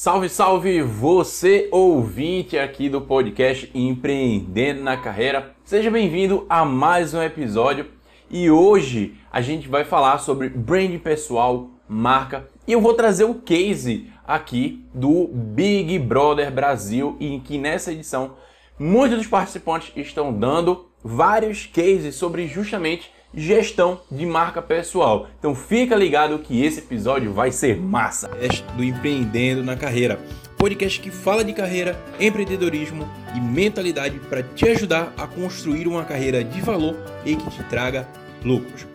[0.00, 5.56] Salve, salve você ouvinte aqui do podcast Empreendendo na Carreira.
[5.64, 7.84] Seja bem-vindo a mais um episódio
[8.30, 13.34] e hoje a gente vai falar sobre branding pessoal, marca e eu vou trazer o
[13.34, 18.36] case aqui do Big Brother Brasil e que nessa edição
[18.78, 25.28] muitos dos participantes estão dando vários cases sobre justamente gestão de marca pessoal.
[25.38, 28.30] Então fica ligado que esse episódio vai ser massa.
[28.76, 30.18] Do Empreendendo na Carreira,
[30.56, 36.42] podcast que fala de carreira, empreendedorismo e mentalidade para te ajudar a construir uma carreira
[36.42, 38.08] de valor e que te traga
[38.42, 38.86] lucros.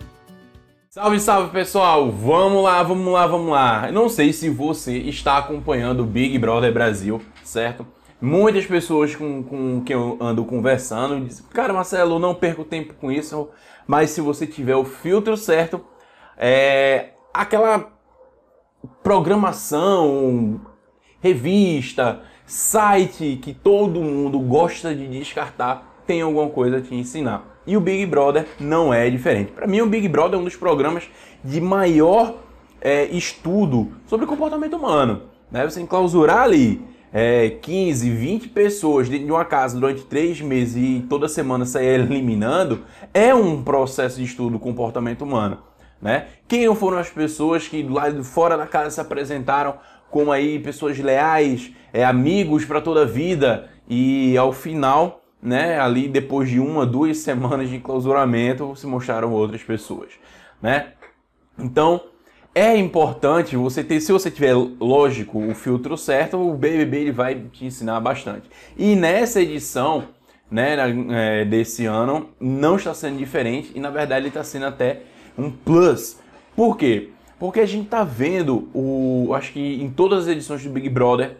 [0.89, 2.11] Salve, salve pessoal!
[2.11, 3.87] Vamos lá, vamos lá, vamos lá.
[3.87, 7.83] Eu não sei se você está acompanhando o Big Brother Brasil, certo?
[8.25, 13.11] Muitas pessoas com, com quem eu ando conversando dizem, cara, Marcelo, não perco tempo com
[13.11, 13.49] isso,
[13.85, 15.81] mas se você tiver o filtro certo,
[16.37, 17.91] é, aquela
[19.03, 20.61] programação,
[21.19, 27.59] revista, site que todo mundo gosta de descartar, tem alguma coisa a te ensinar.
[27.67, 29.51] E o Big Brother não é diferente.
[29.51, 31.09] Para mim, o Big Brother é um dos programas
[31.43, 32.35] de maior
[32.79, 35.23] é, estudo sobre comportamento humano.
[35.51, 35.69] Né?
[35.69, 41.05] Você enclausurar ali é, 15, 20 pessoas dentro de uma casa durante três meses e
[41.07, 42.83] toda semana sair eliminando,
[43.13, 45.59] é um processo de estudo do comportamento humano.
[46.01, 46.25] Né?
[46.47, 49.75] Quem foram as pessoas que lá de fora da casa se apresentaram
[50.09, 56.07] como aí pessoas leais, é, amigos para toda a vida e ao final, né, ali
[56.07, 60.09] depois de uma, duas semanas de clausuramento, se mostraram outras pessoas,
[60.61, 60.93] né?
[61.57, 62.01] Então,
[62.55, 67.35] é importante você ter, se você tiver, lógico, o filtro certo, o BBB ele vai
[67.51, 68.47] te ensinar bastante.
[68.77, 70.09] E nessa edição,
[70.51, 70.75] né,
[71.09, 75.01] é, desse ano, não está sendo diferente e na verdade ele está sendo até
[75.35, 76.19] um plus.
[76.55, 77.09] Por quê?
[77.39, 81.37] Porque a gente está vendo, o, acho que em todas as edições do Big Brother,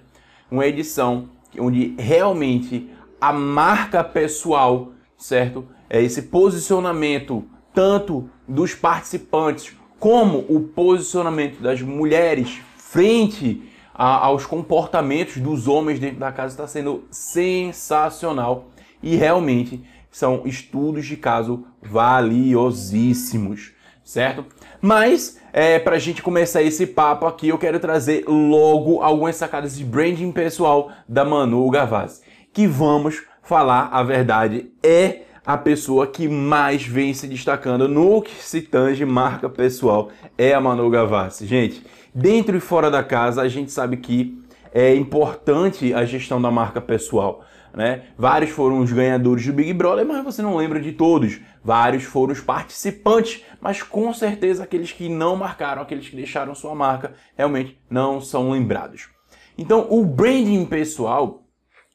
[0.49, 2.89] uma edição onde realmente
[3.21, 5.65] a marca pessoal, certo?
[5.87, 13.61] É esse posicionamento tanto dos participantes como o posicionamento das mulheres frente
[13.93, 18.65] a, aos comportamentos dos homens dentro da casa está sendo sensacional
[19.01, 19.81] e realmente
[20.11, 23.71] são estudos de caso valiosíssimos,
[24.03, 24.45] certo?
[24.81, 29.77] Mas é, para a gente começar esse papo aqui, eu quero trazer logo algumas sacadas
[29.77, 36.27] de branding pessoal da Manu Gavazzi, que vamos falar a verdade é a pessoa que
[36.27, 41.45] mais vem se destacando no que se tange marca pessoal é a Manu Gavassi.
[41.45, 44.41] Gente, dentro e fora da casa, a gente sabe que
[44.73, 47.43] é importante a gestão da marca pessoal.
[47.73, 48.03] Né?
[48.17, 51.41] Vários foram os ganhadores do Big Brother, mas você não lembra de todos.
[51.63, 56.75] Vários foram os participantes, mas com certeza aqueles que não marcaram, aqueles que deixaram sua
[56.75, 59.09] marca, realmente não são lembrados.
[59.57, 61.43] Então, o branding pessoal,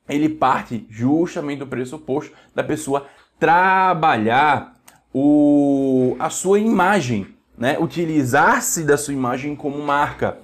[0.09, 3.06] ele parte justamente do pressuposto da pessoa
[3.38, 4.75] trabalhar
[5.15, 7.26] o, a sua imagem,
[7.56, 7.76] né?
[7.78, 10.38] utilizar-se da sua imagem como marca.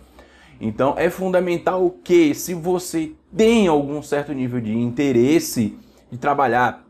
[0.61, 5.77] Então é fundamental que, se você tem algum certo nível de interesse
[6.11, 6.85] de trabalhar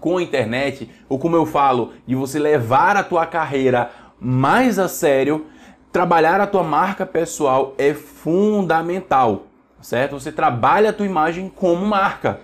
[0.00, 3.90] com a internet, ou como eu falo, de você levar a tua carreira
[4.20, 5.46] mais a sério,
[5.90, 9.46] trabalhar a tua marca pessoal é fundamental,
[9.80, 10.18] certo?
[10.18, 12.40] Você trabalha a tua imagem como marca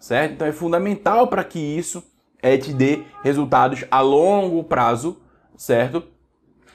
[0.00, 0.32] certo?
[0.32, 2.02] Então é fundamental para que isso
[2.42, 5.20] é, te dê resultados a longo prazo,
[5.56, 6.02] certo?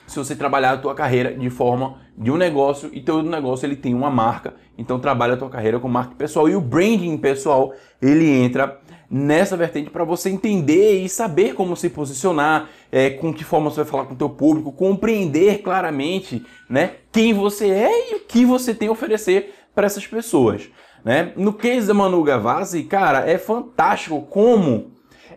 [0.08, 3.76] Se você trabalhar a tua carreira de forma de um negócio e todo negócio ele
[3.76, 7.74] tem uma marca, então trabalha a tua carreira com marca pessoal e o branding pessoal
[8.00, 13.44] ele entra nessa vertente para você entender e saber como se posicionar, é, com que
[13.44, 18.16] forma você vai falar com o teu público, compreender claramente, né, quem você é e
[18.16, 20.70] o que você tem a oferecer para essas pessoas.
[21.06, 21.34] Né?
[21.36, 24.92] No case da Manu Gavazzi, cara, é fantástico como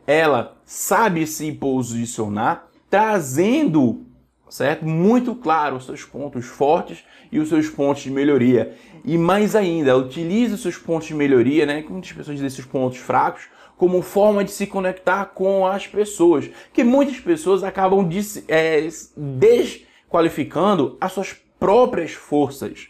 [0.06, 4.06] ela sabe se posicionar, trazendo,
[4.48, 4.86] certo?
[4.86, 8.74] Muito claro os seus pontos fortes e os seus pontos de melhoria.
[9.04, 11.82] E mais ainda, utiliza os seus pontos de melhoria, né?
[11.82, 13.42] Que muitas pessoas dizem esses pontos fracos,
[13.76, 16.48] como forma de se conectar com as pessoas.
[16.72, 18.08] Que muitas pessoas acabam
[18.48, 22.88] é, desqualificando as suas próprias forças.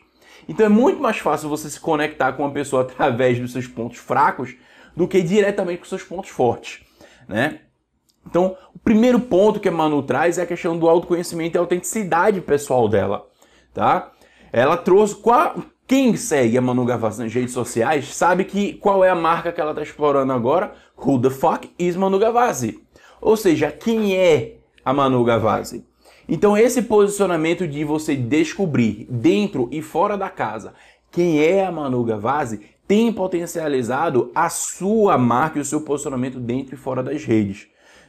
[0.49, 3.99] Então é muito mais fácil você se conectar com uma pessoa através dos seus pontos
[3.99, 4.56] fracos
[4.97, 6.81] do que diretamente com seus pontos fortes,
[7.29, 7.61] né?
[8.27, 12.41] Então, o primeiro ponto que a Manu traz é a questão do autoconhecimento e autenticidade
[12.41, 13.27] pessoal dela,
[13.73, 14.12] tá?
[14.53, 19.09] Ela trouxe qual quem segue a Manu Gavassi nas redes sociais sabe que qual é
[19.09, 20.75] a marca que ela está explorando agora?
[20.97, 22.79] Who the fuck is Manu Gavassi?
[23.21, 25.88] Ou seja, quem é a Manu Gavassi?
[26.29, 30.75] Então esse posicionamento de você descobrir dentro e fora da casa
[31.11, 36.75] quem é a Manu Gavazzi tem potencializado a sua marca e o seu posicionamento dentro
[36.75, 37.67] e fora das redes,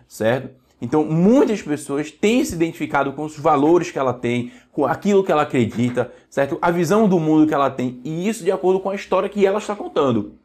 [0.08, 0.50] certo?
[0.82, 5.32] Então, muitas pessoas têm se identificado com os valores que ela tem, com aquilo que
[5.32, 6.58] ela acredita, certo?
[6.62, 9.46] A visão do mundo que ela tem, e isso de acordo com a história que
[9.46, 10.36] ela está contando.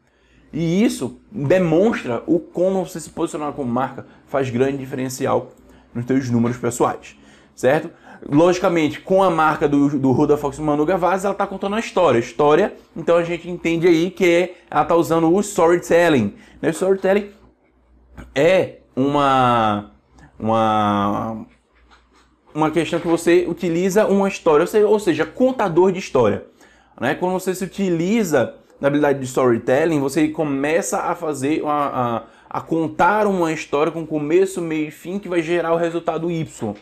[0.51, 5.53] E isso demonstra o como você se posicionar como marca faz grande diferencial
[5.93, 7.15] nos seus números pessoais,
[7.55, 7.89] certo?
[8.27, 12.19] Logicamente, com a marca do, do Ruda Fox Manu Gavazzi, ela está contando a história.
[12.19, 16.35] História, então a gente entende aí que ela está usando o storytelling.
[16.61, 17.31] O storytelling
[18.33, 19.91] é uma,
[20.39, 21.45] uma,
[22.53, 26.45] uma questão que você utiliza uma história, ou seja, contador de história.
[26.99, 27.15] Né?
[27.15, 33.27] Quando você se utiliza da habilidade de storytelling, você começa a fazer, a, a contar
[33.27, 36.75] uma história com começo, meio e fim que vai gerar o resultado Y.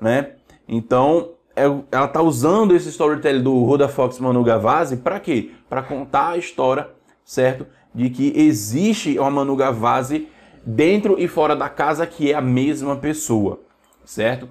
[0.00, 0.32] Né?
[0.66, 5.50] Então, é ela está usando esse storytelling do Roda Fox Manu Gavazzi para quê?
[5.68, 6.88] Para contar a história,
[7.24, 7.66] certo?
[7.94, 10.28] De que existe uma Manu Gavazzi
[10.64, 13.60] dentro e fora da casa que é a mesma pessoa,
[14.04, 14.48] certo?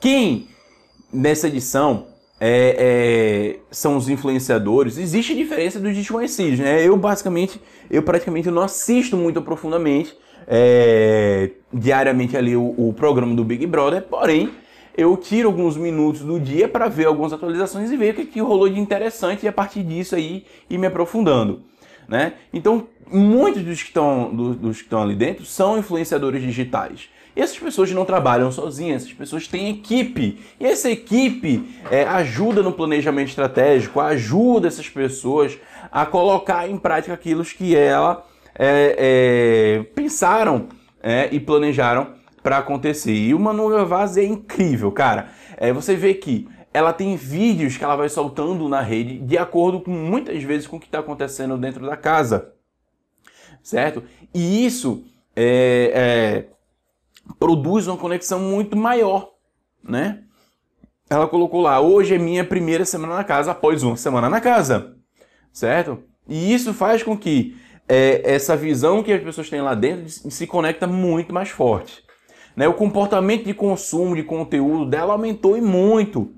[0.00, 0.48] Quem
[1.12, 4.98] nessa edição é, é, são os influenciadores?
[4.98, 6.86] Existe diferença dos desconhecidos, né?
[6.86, 7.60] Eu basicamente,
[7.90, 10.16] eu praticamente não assisto muito profundamente
[10.46, 14.50] é, diariamente ali o, o, programa do Big Brother, porém
[14.96, 18.40] eu tiro alguns minutos do dia para ver algumas atualizações e ver o que, que
[18.40, 21.62] rolou de interessante e a partir disso aí ir me aprofundando.
[22.06, 22.34] Né?
[22.52, 27.08] Então, muitos dos que, estão, dos, dos que estão ali dentro são influenciadores digitais.
[27.36, 30.40] Essas pessoas não trabalham sozinhas, essas pessoas têm equipe.
[30.60, 35.58] E essa equipe é, ajuda no planejamento estratégico, ajuda essas pessoas
[35.90, 38.24] a colocar em prática aquilo que ela
[38.56, 40.68] é, é, pensaram
[41.02, 43.12] é, e planejaram para acontecer.
[43.12, 45.30] E o Manu Gavazzi é incrível, cara.
[45.56, 49.80] É, você vê que ela tem vídeos que ela vai soltando na rede de acordo
[49.80, 52.52] com muitas vezes com o que está acontecendo dentro da casa,
[53.62, 54.02] certo?
[54.34, 55.04] E isso
[55.36, 56.54] é, é,
[57.38, 59.30] produz uma conexão muito maior,
[59.82, 60.22] né?
[61.08, 64.96] Ela colocou lá, hoje é minha primeira semana na casa após uma semana na casa,
[65.52, 66.02] certo?
[66.28, 67.56] E isso faz com que
[67.88, 72.02] é, essa visão que as pessoas têm lá dentro se conecta muito mais forte.
[72.56, 72.66] Né?
[72.68, 76.32] O comportamento de consumo de conteúdo dela aumentou e muito.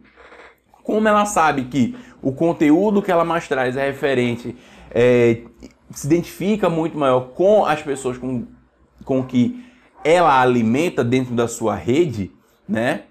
[0.83, 4.57] Como ela sabe que o conteúdo que ela mais traz é referente,
[4.91, 5.43] é,
[5.91, 8.47] se identifica muito maior com as pessoas com,
[9.05, 9.65] com que
[10.05, 12.33] ela alimenta dentro da sua rede,
[12.69, 13.05] né?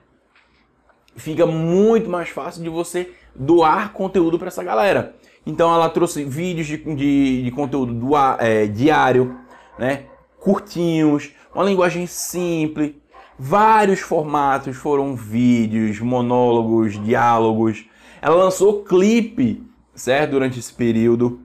[1.16, 5.16] Fica muito mais fácil de você doar conteúdo para essa galera.
[5.46, 9.38] Então ela trouxe vídeos de, de, de conteúdo do, é, diário,
[9.78, 10.06] né?
[10.40, 12.94] curtinhos, uma linguagem simples,
[13.38, 17.86] vários formatos foram vídeos, monólogos, diálogos.
[18.22, 20.32] Ela lançou clipe, certo?
[20.32, 21.40] Durante esse período.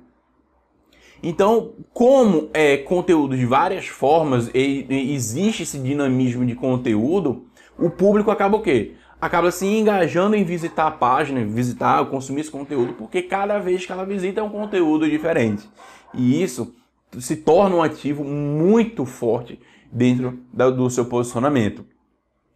[1.22, 7.46] Então, como é conteúdo de várias formas e, e existe esse dinamismo de conteúdo,
[7.78, 8.94] o público acaba o quê?
[9.20, 13.92] acaba se engajando em visitar a página, visitar, consumir esse conteúdo, porque cada vez que
[13.92, 15.68] ela visita é um conteúdo diferente.
[16.14, 16.74] E isso
[17.18, 19.60] se torna um ativo muito forte
[19.92, 21.84] dentro do seu posicionamento.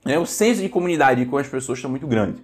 [0.07, 2.43] É, o senso de comunidade com as pessoas está muito grande.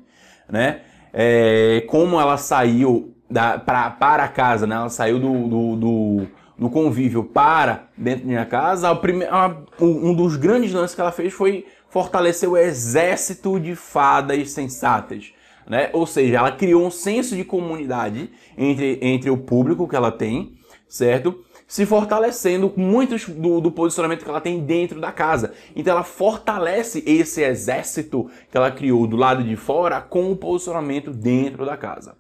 [0.49, 0.83] Né?
[1.13, 4.75] É, como ela saiu da, pra, para casa, né?
[4.75, 6.27] ela saiu do, do, do,
[6.59, 11.01] do convívio para dentro da minha casa, a prime, a, um dos grandes lances que
[11.01, 15.33] ela fez foi fortalecer o exército de fadas sensatas.
[15.67, 15.91] Né?
[15.93, 20.55] Ou seja, ela criou um senso de comunidade entre, entre o público que ela tem,
[20.89, 21.45] certo?
[21.69, 25.53] Se fortalecendo muitos do, do posicionamento que ela tem dentro da casa.
[25.77, 31.13] Então ela fortalece esse exército que ela criou do lado de fora com o posicionamento
[31.13, 32.20] dentro da casa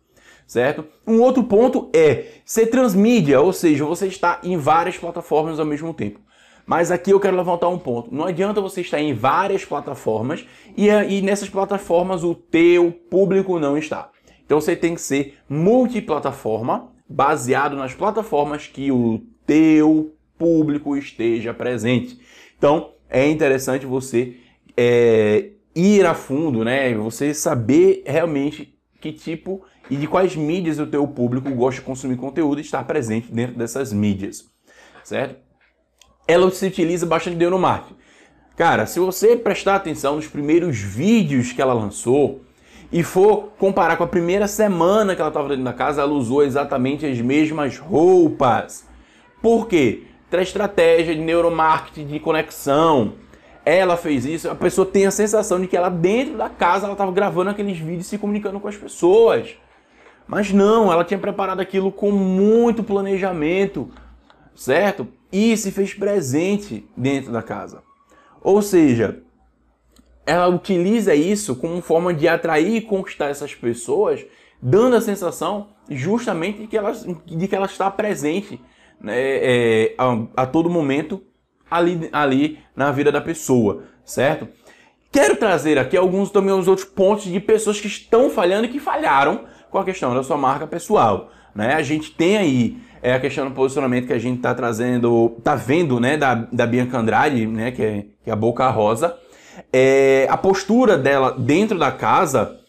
[0.51, 0.85] certo?
[1.07, 5.95] Um outro ponto é ser transmídia, ou seja, você está em várias plataformas ao mesmo
[5.95, 6.19] tempo.
[6.67, 8.13] Mas aqui eu quero levantar um ponto.
[8.13, 10.45] Não adianta você estar em várias plataformas
[10.77, 14.11] e, e nessas plataformas o teu público não está.
[14.45, 22.19] Então você tem que ser multiplataforma, baseado nas plataformas que o teu público esteja presente.
[22.59, 24.35] Então é interessante você
[24.77, 26.93] é, ir a fundo, né?
[26.95, 32.17] Você saber realmente que tipo e de quais mídias o teu público gosta de consumir
[32.17, 34.45] conteúdo e estar presente dentro dessas mídias,
[35.05, 35.51] certo?
[36.33, 37.97] ela se utiliza bastante de neuromarketing.
[38.57, 42.43] Cara, se você prestar atenção nos primeiros vídeos que ela lançou
[42.93, 46.45] e for comparar com a primeira semana que ela estava dentro da casa, ela usou
[46.45, 48.87] exatamente as mesmas roupas.
[49.43, 50.05] Por quê?
[50.31, 53.15] Tra estratégia de neuromarketing, de conexão.
[53.65, 56.95] Ela fez isso, a pessoa tem a sensação de que ela dentro da casa ela
[56.95, 59.57] estava gravando aqueles vídeos e se comunicando com as pessoas.
[60.31, 63.91] Mas não, ela tinha preparado aquilo com muito planejamento,
[64.55, 65.09] certo?
[65.33, 67.83] E se fez presente dentro da casa.
[68.41, 69.25] Ou seja,
[70.25, 74.25] ela utiliza isso como forma de atrair e conquistar essas pessoas,
[74.63, 78.61] dando a sensação justamente de que ela, de que ela está presente
[79.01, 81.21] né, é, a, a, todo momento
[81.69, 84.47] ali, ali na vida da pessoa, certo?
[85.11, 88.79] Quero trazer aqui alguns também os outros pontos de pessoas que estão falhando e que
[88.79, 91.31] falharam com a questão da sua marca pessoal.
[91.55, 91.75] Né?
[91.75, 95.55] A gente tem aí é, a questão do posicionamento que a gente está trazendo, tá
[95.55, 99.17] vendo, né, da, da Bianca Andrade, né, que é, que é a Boca Rosa.
[99.73, 102.61] É, a postura dela dentro da casa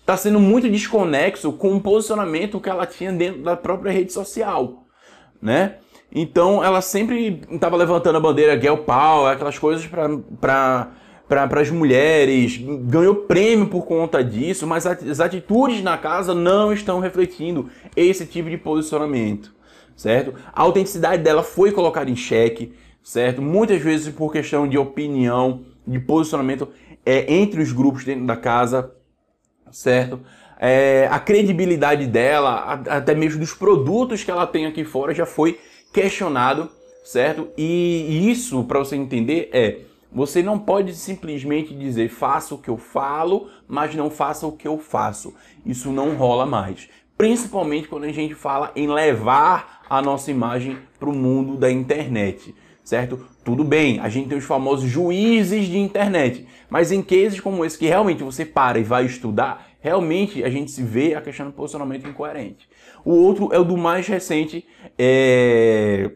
[0.00, 4.84] está sendo muito desconexo com o posicionamento que ela tinha dentro da própria rede social,
[5.40, 5.76] né?
[6.12, 9.86] Então ela sempre estava levantando a bandeira girl power, aquelas coisas
[10.40, 10.88] para
[11.28, 17.00] para as mulheres, ganhou prêmio por conta disso, mas as atitudes na casa não estão
[17.00, 19.54] refletindo esse tipo de posicionamento,
[19.96, 20.34] certo?
[20.52, 23.40] A autenticidade dela foi colocada em xeque, certo?
[23.40, 26.68] Muitas vezes por questão de opinião, de posicionamento
[27.06, 28.92] é, entre os grupos dentro da casa,
[29.70, 30.20] certo?
[30.58, 35.58] É, a credibilidade dela, até mesmo dos produtos que ela tem aqui fora, já foi
[35.92, 36.70] questionado,
[37.02, 37.48] certo?
[37.56, 39.80] E isso, para você entender, é
[40.14, 44.68] você não pode simplesmente dizer faça o que eu falo, mas não faça o que
[44.68, 45.34] eu faço.
[45.66, 46.88] Isso não rola mais.
[47.18, 52.54] Principalmente quando a gente fala em levar a nossa imagem para o mundo da internet,
[52.84, 53.18] certo?
[53.44, 57.78] Tudo bem, a gente tem os famosos juízes de internet, mas em cases como esse
[57.78, 61.52] que realmente você para e vai estudar, realmente a gente se vê a questão do
[61.52, 62.68] posicionamento incoerente.
[63.04, 64.64] O outro é o do mais recente
[64.98, 66.10] é...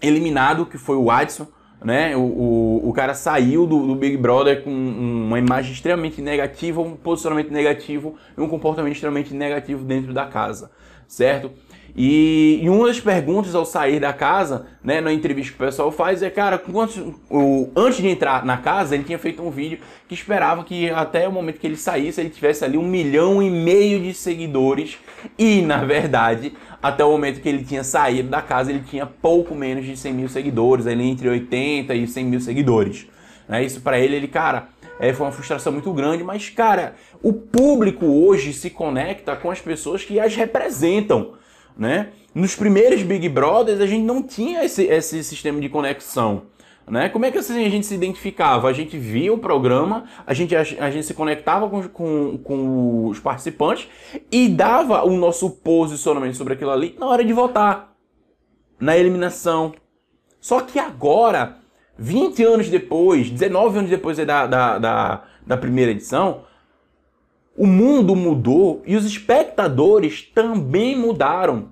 [0.00, 1.46] eliminado, que foi o Adson,
[1.84, 2.16] né?
[2.16, 6.96] O, o, o cara saiu do, do, Big Brother com uma imagem extremamente negativa, um
[6.96, 10.70] posicionamento negativo e um comportamento extremamente negativo dentro da casa,
[11.06, 11.50] certo?
[11.96, 15.90] E, e, uma das perguntas ao sair da casa, né, na entrevista que o pessoal
[15.90, 16.96] faz, é, cara, quantos,
[17.30, 21.26] o, antes de entrar na casa, ele tinha feito um vídeo que esperava que até
[21.26, 24.98] o momento que ele saísse, ele tivesse ali um milhão e meio de seguidores.
[25.38, 29.54] E, na verdade, até o momento que ele tinha saído da casa, ele tinha pouco
[29.54, 33.06] menos de 100 mil seguidores, ali entre 80 e 100 mil seguidores.
[33.48, 33.64] Né?
[33.64, 34.68] Isso para ele, ele, cara,
[35.00, 39.60] é, foi uma frustração muito grande, mas, cara, o público hoje se conecta com as
[39.60, 41.34] pessoas que as representam,
[41.76, 42.08] né?
[42.34, 46.42] Nos primeiros Big Brothers, a gente não tinha esse, esse sistema de conexão.
[46.90, 47.08] Né?
[47.08, 48.68] Como é que assim, a gente se identificava?
[48.68, 53.06] A gente via o programa, a gente, a, a gente se conectava com, com, com,
[53.06, 53.88] os participantes
[54.30, 57.94] e dava o nosso posicionamento sobre aquilo ali na hora de votar,
[58.80, 59.74] na eliminação.
[60.40, 61.58] Só que agora,
[61.98, 66.44] 20 anos depois, 19 anos depois da, da, da, da primeira edição,
[67.56, 71.70] o mundo mudou e os espectadores também mudaram.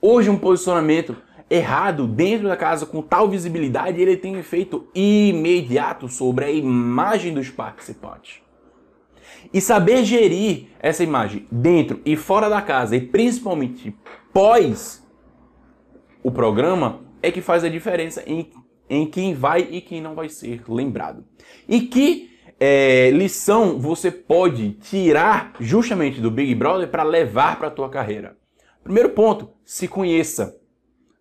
[0.00, 1.16] Hoje um posicionamento
[1.50, 7.34] errado dentro da casa com tal visibilidade, ele tem um efeito imediato sobre a imagem
[7.34, 8.40] dos participantes.
[9.52, 13.94] E saber gerir essa imagem dentro e fora da casa, e principalmente
[14.32, 15.06] pós
[16.22, 18.50] o programa, é que faz a diferença em,
[18.88, 21.24] em quem vai e quem não vai ser lembrado.
[21.68, 27.72] E que é, lição você pode tirar justamente do Big Brother para levar para a
[27.72, 28.36] tua carreira?
[28.82, 30.56] Primeiro ponto, se conheça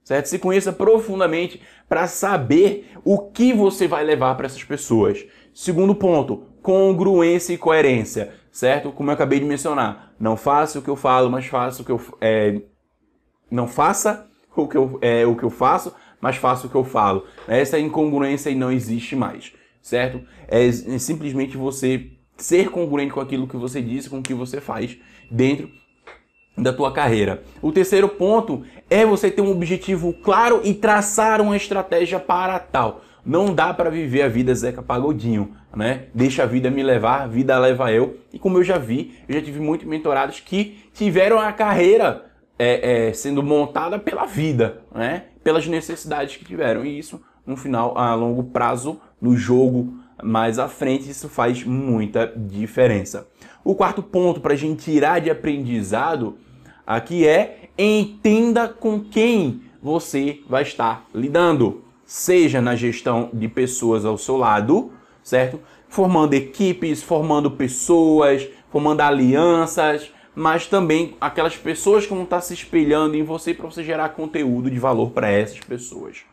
[0.03, 0.27] certo?
[0.27, 5.25] Se conheça profundamente para saber o que você vai levar para essas pessoas.
[5.53, 8.91] Segundo ponto, congruência e coerência, certo?
[8.91, 11.91] Como eu acabei de mencionar, não faça o que eu falo, mas faça o que
[11.91, 12.61] eu é,
[13.49, 16.83] não faça o que eu, é, o que eu faço, mas faça o que eu
[16.83, 17.25] falo.
[17.47, 20.21] Essa incongruência não existe mais, certo?
[20.47, 24.61] É, é simplesmente você ser congruente com aquilo que você diz, com o que você
[24.61, 24.97] faz
[25.29, 25.69] dentro
[26.57, 27.43] da tua carreira.
[27.61, 33.01] O terceiro ponto é você ter um objetivo claro e traçar uma estratégia para tal.
[33.25, 36.05] Não dá para viver a vida Zeca Pagodinho, né?
[36.13, 38.17] Deixa a vida me levar, a vida leva eu.
[38.33, 42.25] E como eu já vi, eu já tive muitos mentorados que tiveram a carreira
[42.57, 45.25] é, é, sendo montada pela vida, né?
[45.43, 46.83] Pelas necessidades que tiveram.
[46.83, 49.93] E isso, no final, a longo prazo, no jogo
[50.23, 53.27] mais à frente, isso faz muita diferença.
[53.63, 56.37] O quarto ponto para a gente tirar de aprendizado
[56.85, 64.17] aqui é entenda com quem você vai estar lidando, seja na gestão de pessoas ao
[64.17, 64.91] seu lado,
[65.23, 65.59] certo?
[65.87, 73.15] Formando equipes, formando pessoas, formando alianças, mas também aquelas pessoas que vão estar se espelhando
[73.15, 76.23] em você para você gerar conteúdo de valor para essas pessoas.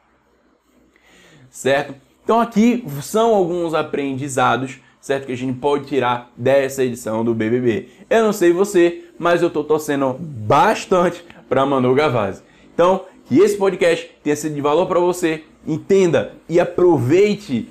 [1.51, 2.08] Certo?
[2.29, 5.25] Então aqui são alguns aprendizados certo?
[5.25, 7.89] Que a gente pode tirar dessa edição do BBB.
[8.11, 12.43] Eu não sei você, mas eu tô torcendo bastante para Manu Gavazzi.
[12.75, 17.67] Então, que esse podcast tenha sido de valor para você, entenda e aproveite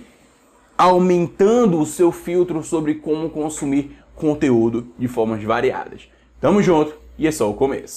[0.76, 6.08] aumentando o seu filtro sobre como consumir conteúdo de formas variadas.
[6.42, 7.96] Tamo junto e é só o começo.